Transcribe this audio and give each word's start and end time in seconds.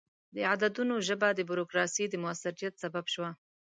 د 0.35 0.37
عددونو 0.51 0.95
ژبه 1.07 1.29
د 1.33 1.39
بروکراسي 1.49 2.05
د 2.09 2.13
موثریت 2.23 2.73
سبب 2.83 3.05
شوه. 3.13 3.29